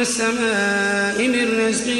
السماء 0.00 1.28
من 1.28 1.66
رزق 1.68 1.90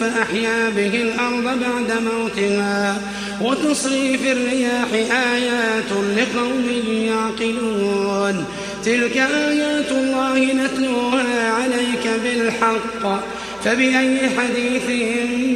فأحيا 0.00 0.68
به 0.76 1.02
الأرض 1.02 1.44
بعد 1.44 2.02
موتها 2.02 3.02
وتصريف 3.40 4.26
الرياح 4.26 4.92
آيات 5.34 5.92
لقوم 6.16 6.68
يعقلون. 6.90 8.44
تلك 8.84 9.16
آيات 9.16 9.90
الله 9.90 10.52
نتلوها 10.52 11.50
عليك 11.50 12.10
بالحق. 12.24 13.22
فبأي 13.64 14.18
حديث 14.38 14.86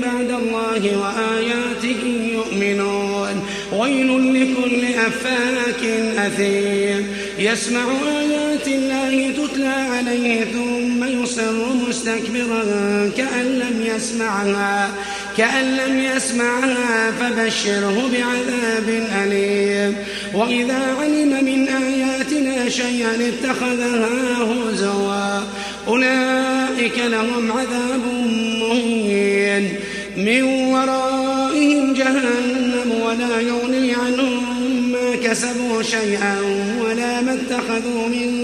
بعد 0.04 0.30
الله 0.42 0.98
وآياته 0.98 2.30
يؤمنون؟ 2.32 3.46
ويل 3.72 4.34
لكل 4.34 4.84
أفاك 4.84 5.84
أثيم. 6.18 7.16
يسمع 7.38 7.84
آيات 8.20 8.53
الله 8.66 9.30
تتلى 9.30 9.66
عليه 9.66 10.44
ثم 10.44 11.22
يصر 11.22 11.74
مستكبرا 11.88 12.62
كأن 13.16 13.44
لم 13.44 13.84
يسمعها 13.96 14.90
كأن 15.38 15.76
لم 15.76 16.00
يسمعها 16.00 17.10
فبشره 17.10 18.10
بعذاب 18.12 19.06
أليم. 19.24 19.96
وإذا 20.34 20.96
علم 21.00 21.44
من 21.44 21.68
آياتنا 21.68 22.68
شيئا 22.68 23.28
اتخذها 23.28 24.08
هزوا 24.42 25.40
أولئك 25.88 26.98
لهم 26.98 27.52
عذاب 27.52 28.02
مهين. 28.60 29.74
من 30.16 30.42
ورائهم 30.42 31.94
جهنم 31.94 32.92
ولا 33.02 33.40
يغني 33.40 33.94
عنهم 33.94 34.92
ما 34.92 35.16
كسبوا 35.24 35.82
شيئا 35.82 36.36
ولا 36.80 37.20
ما 37.20 37.34
اتخذوا 37.34 38.08
من 38.08 38.43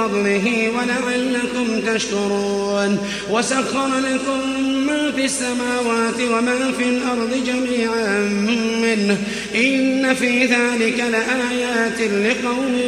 فضله 0.00 0.70
ولعلكم 0.76 1.94
تشكرون. 1.94 2.98
وسخر 3.30 3.88
لكم 3.98 4.60
ما 4.86 5.12
في 5.16 5.24
السماوات 5.24 6.20
وما 6.32 6.72
في 6.78 6.84
الأرض 6.84 7.30
جميعا 7.46 8.18
منه. 8.82 9.18
إن 9.54 10.14
في 10.14 10.46
ذلك 10.46 11.04
لآيات 11.10 12.00
لقوم 12.00 12.78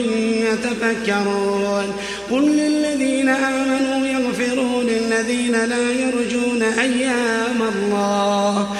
يتفكرون. 0.53 1.93
قل 2.31 2.43
للذين 2.43 3.29
آمنوا 3.29 4.07
يغفروا 4.07 4.83
للذين 4.83 5.53
لا 5.53 5.91
يرجون 5.91 6.63
أيام 6.63 7.63
الله 7.75 8.77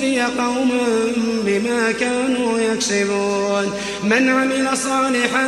ليجزي 0.00 0.20
قوما 0.22 1.12
بما 1.46 1.92
كانوا 1.92 2.60
يكسبون. 2.60 3.72
من 4.04 4.28
عمل 4.28 4.76
صالحا 4.76 5.46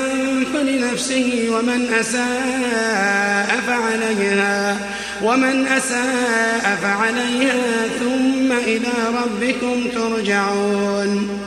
فلنفسه 0.55 1.49
ومن 1.51 1.95
أساء 2.01 3.61
فعليها. 3.67 4.77
ومن 5.23 5.67
أساء 5.67 6.79
فعليها 6.83 7.89
ثم 8.01 8.53
إلى 8.53 8.93
ربكم 9.15 9.89
ترجعون. 9.95 11.41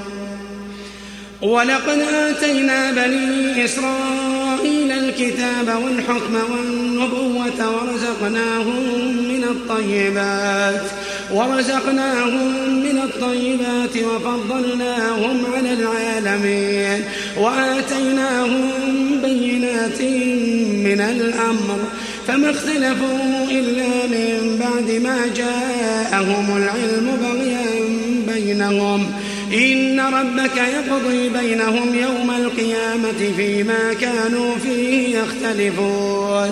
ولقد 1.42 2.00
آتينا 2.00 2.92
بني 2.92 3.66
إسرائيل 3.66 4.92
الكتاب 4.92 5.82
والحكم 5.84 6.36
والنبوة 6.96 7.70
ورزقناهم 7.76 8.84
من 9.30 9.44
الطيبات 9.44 10.82
ورزقناهم 11.34 12.80
من 12.80 13.02
الطيبات 13.04 13.98
وفضلناهم 13.98 15.46
على 15.56 15.74
العالمين 15.74 17.04
وآتيناهم 17.38 18.72
بينات 19.24 20.02
من 20.86 21.02
الأمر. 21.02 21.80
فما 22.28 22.50
اختلفوا 22.50 23.50
إلا 23.52 24.08
من 24.08 24.60
بعد 24.60 25.02
ما 25.04 25.18
جاءهم 25.36 26.58
العلم 26.58 27.18
بغيا 27.22 27.66
بينهم. 28.34 29.12
إن 29.54 30.00
ربك 30.00 30.58
يقضي 30.58 31.30
بينهم 31.30 31.96
يوم 31.96 32.32
القيامة 32.32 33.34
فيما 33.38 33.94
كانوا 34.02 34.56
فيه 34.56 35.18
يختلفون. 35.18 36.52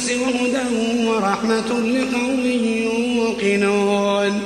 للناس 0.00 0.10
وهدى 0.10 1.06
ورحمة 1.06 1.70
لقوم 1.80 2.46
يوقنون. 3.44 4.42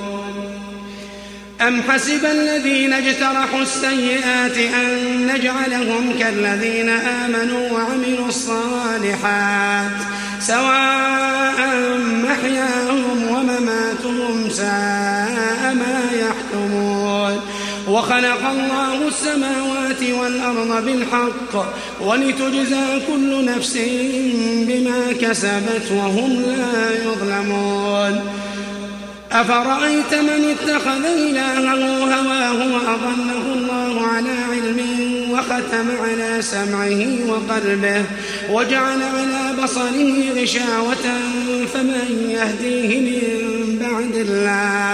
أم 1.60 1.82
حسب 1.82 2.24
الذين 2.24 2.92
اجترحوا 2.92 3.62
السيئات 3.62 4.56
أن 4.56 5.26
نجعلهم 5.34 6.18
كالذين 6.18 6.88
آمنوا 6.88 7.70
وعملوا 7.70 8.28
الصالحات 8.28 9.90
سواء 10.40 11.98
محياهم 12.24 13.28
ومماتهم 13.30 14.50
ساء 14.50 15.74
ما 15.74 16.03
وخلق 17.94 18.42
الله 18.56 19.08
السماوات 19.08 20.02
والأرض 20.20 20.84
بالحق 20.84 21.52
ولتجزى 22.00 22.86
كل 23.08 23.44
نفس 23.44 23.78
بما 24.68 25.00
كسبت 25.20 25.86
وهم 25.92 26.42
لا 26.42 26.80
يظلمون. 27.04 28.20
أفرأيت 29.32 30.12
من 30.14 30.54
اتخذ 30.54 31.04
إلهه 31.04 31.82
هواه 32.14 32.58
وأضله 32.74 33.44
الله 33.56 34.06
على 34.06 34.34
علم 34.52 34.80
وختم 35.30 35.88
على 36.04 36.42
سمعه 36.42 37.02
وقلبه 37.28 38.04
وجعل 38.50 39.00
على 39.02 39.62
بصره 39.62 40.42
غشاوة 40.42 41.06
فمن 41.74 42.08
يهديه 42.30 42.90
من 43.00 43.78
بعد 43.78 44.14
الله 44.14 44.93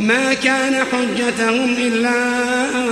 ما 0.00 0.34
كان 0.34 0.84
حجتهم 0.92 1.74
إلا 1.78 2.20
أن 2.74 2.90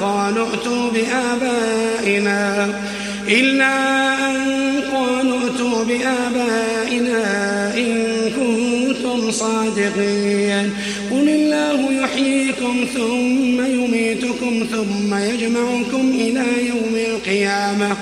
قالوا 0.00 0.46
ائتوا 0.50 0.90
بآبائنا 0.90 2.70
إلا 3.28 3.74
أن 4.30 4.36
قالوا 4.94 5.40
ائتوا 5.40 5.84
بآبائنا 5.84 7.22
إن 7.76 7.94
كنتم 8.36 9.30
صادقين. 9.30 10.70
قل 11.10 11.28
الله 11.28 11.92
يحييكم 12.02 12.86
ثم 12.94 13.66
يميتكم 13.66 14.66
ثم 14.72 15.14
يجمعكم 15.14 16.10
إلى 16.14 16.44
يوم 16.68 16.94
القيامة. 17.14 17.96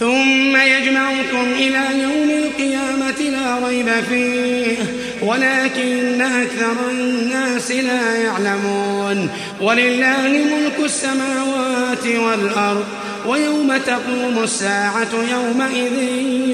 ثم 0.00 0.56
يجمعكم 0.56 1.46
إلى 1.58 2.02
يوم 2.02 2.30
القيامة 2.30 3.20
لا 3.30 3.68
ريب 3.68 3.88
فيه. 4.08 4.97
ولكن 5.22 6.20
أكثر 6.22 6.90
الناس 6.90 7.70
لا 7.70 8.16
يعلمون 8.16 9.28
ولله 9.60 10.28
ملك 10.28 10.84
السماوات 10.84 12.06
والأرض 12.06 12.84
ويوم 13.26 13.76
تقوم 13.76 14.38
الساعة 14.44 15.08
يومئذ 15.32 15.92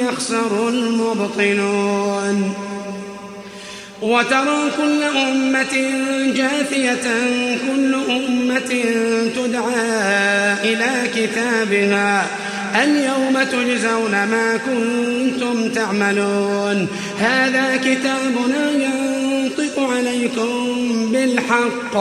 يخسر 0.03 0.69
المبطلون 0.69 2.55
وترى 4.03 4.71
كل 4.77 5.03
أمة 5.03 5.75
جاثية 6.35 7.03
كل 7.67 7.95
أمة 8.11 8.85
تدعى 9.37 10.53
إلى 10.65 10.91
كتابها 11.17 12.27
اليوم 12.83 13.43
تجزون 13.43 14.11
ما 14.11 14.57
كنتم 14.57 15.69
تعملون. 15.69 16.89
هذا 17.21 17.77
كتابنا 17.77 18.71
ينطق 18.71 19.14
عليكم 20.25 21.13
بالحق. 21.13 21.95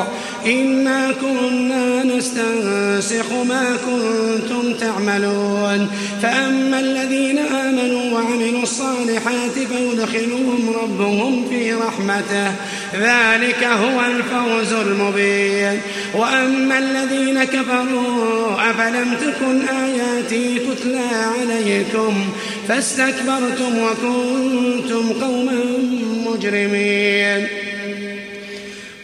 إنا 0.46 1.12
كنا 1.22 2.04
نستنسخ 2.04 3.34
ما 3.48 3.78
كنتم 3.86 4.74
تعملون. 4.74 5.90
فأما 6.22 6.80
الذين 6.80 7.40
آمنوا 7.40 8.14
وعملوا 8.14 8.64
الصالحات 8.64 9.52
فيدخلهم 9.52 10.76
ربهم 10.84 11.46
في 11.50 11.74
رحمته. 11.74 12.52
ذلك 12.94 13.64
هو 13.64 14.02
الفوز 14.02 14.74
المبين. 14.74 15.82
وأما 16.16 16.80
الذين 16.80 17.44
كفروا 17.44 18.70
أفلم 18.70 19.14
تكن 19.22 19.62
آياتي 19.68 20.60
تتلى 20.60 21.10
عليكم؟ 21.40 22.14
فاستكبرتم 22.68 23.78
وكنتم 23.78 25.14
قوما 25.22 25.64
مجرمين. 26.26 27.48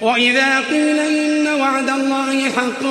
وإذا 0.01 0.59
قيل 0.59 0.99
إن 0.99 1.47
وعد 1.47 1.89
الله 1.89 2.49
حق 2.49 2.83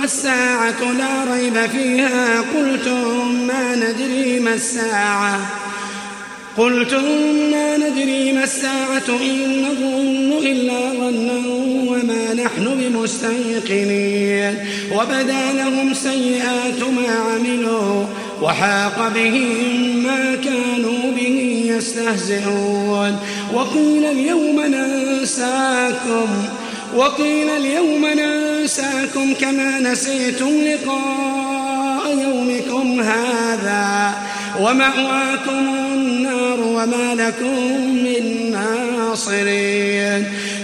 والساعة 0.00 0.92
لا 0.98 1.34
ريب 1.34 1.66
فيها 1.66 2.40
قلتم 2.40 3.46
ما 3.46 3.74
ندري 3.74 4.40
ما 4.40 4.54
الساعة. 4.54 5.40
قلتم 6.56 7.04
ما 7.52 7.76
ندري 7.76 8.32
ما 8.32 8.44
الساعة 8.44 9.08
إن 9.08 9.62
نظن 9.62 10.46
إلا 10.46 10.80
ظنا 10.90 11.55
نحن 12.46 12.64
بمستيقنين. 12.64 14.54
وبدا 14.92 15.52
لهم 15.52 15.94
سيئات 15.94 16.80
ما 16.96 17.08
عملوا 17.08 18.04
وحاق 18.42 19.12
بهم 19.14 20.02
ما 20.02 20.34
كانوا 20.34 21.12
به 21.16 21.64
يستهزئون. 21.66 23.18
وقيل 23.54 24.04
اليوم 24.04 24.60
ننساكم 24.60 26.28
وقيل 26.96 27.50
اليوم 27.50 28.06
ننساكم 28.06 29.34
كما 29.40 29.80
نسيتم 29.80 30.48
لقاء 30.48 32.18
يومكم 32.22 33.00
هذا. 33.00 34.14
ومأواكم 34.60 35.68
النار 35.92 36.60
وما 36.60 37.14
لكم 37.14 37.80
من 38.04 38.52
ناصرين. 38.52 40.26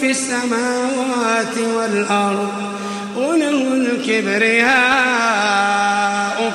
في 0.00 0.10
السماوات 0.10 1.58
والأرض 1.76 2.52
وله 3.16 3.74
الكبرياء 3.74 4.70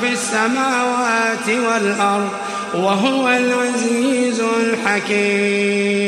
في 0.01 0.13
السماوات 0.13 1.49
والأرض 1.49 2.29
وهو 2.73 3.29
العزيز 3.29 4.39
الحكيم. 4.39 6.05